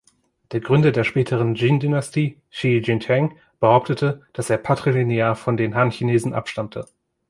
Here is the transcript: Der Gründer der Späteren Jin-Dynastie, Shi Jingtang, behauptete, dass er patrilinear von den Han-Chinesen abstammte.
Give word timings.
Der 0.51 0.61
Gründer 0.61 0.91
der 0.91 1.03
Späteren 1.03 1.53
Jin-Dynastie, 1.53 2.41
Shi 2.49 2.79
Jingtang, 2.79 3.37
behauptete, 3.59 4.23
dass 4.33 4.49
er 4.49 4.57
patrilinear 4.57 5.35
von 5.35 5.57
den 5.57 5.75
Han-Chinesen 5.75 6.33
abstammte. 6.33 6.87